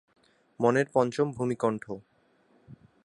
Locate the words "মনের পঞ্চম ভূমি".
0.59-1.55